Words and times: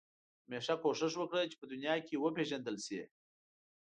همېشه 0.45 0.75
کوښښ 0.81 1.13
وکړه 1.17 1.41
چې 1.51 1.55
په 1.61 1.65
دنیا 1.71 1.95
کې 2.05 2.15
وپېژندل 2.23 2.77
شې. 2.85 3.01